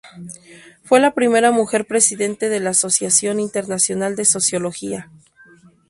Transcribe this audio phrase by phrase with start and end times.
[0.83, 5.11] Fue la primera mujer Presidente de la Asociación Internacional de Sociología.